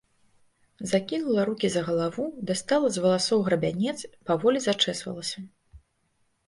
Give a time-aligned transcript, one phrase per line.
[0.91, 3.97] Закінула рукі за галаву, дастала з валасоў грабянец,
[4.33, 5.39] паволі зачэсвалася.